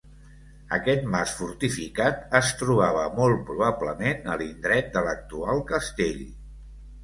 [0.77, 6.29] Aquest mas fortificat es trobava molt probablement a l'endret de l'actual castell.